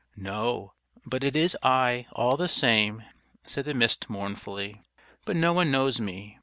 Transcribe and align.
"No; 0.15 0.73
but 1.05 1.23
it 1.23 1.35
is 1.35 1.55
I 1.61 2.07
all 2.13 2.35
the 2.35 2.47
same," 2.47 3.03
said 3.45 3.65
the 3.65 3.75
Mist 3.75 4.09
mournfully. 4.09 4.81
"But 5.25 5.35
no 5.35 5.53
one 5.53 5.69
knows 5.69 5.99
me. 6.01 6.39